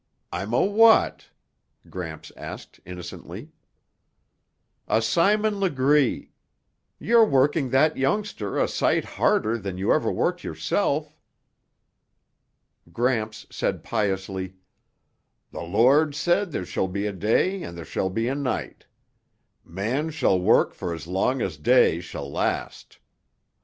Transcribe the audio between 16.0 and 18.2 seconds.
said there shall be a day and there shall